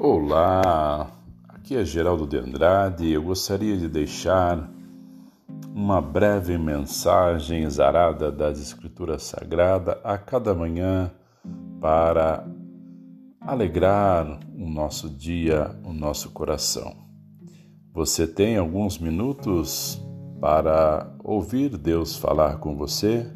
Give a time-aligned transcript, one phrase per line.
[0.00, 1.10] Olá,
[1.48, 3.10] aqui é Geraldo de Andrade.
[3.10, 4.70] Eu gostaria de deixar
[5.74, 11.10] uma breve mensagem zarada das Escrituras Sagradas a cada manhã
[11.80, 12.46] para
[13.40, 16.94] alegrar o nosso dia, o nosso coração.
[17.92, 20.00] Você tem alguns minutos
[20.40, 23.28] para ouvir Deus falar com você?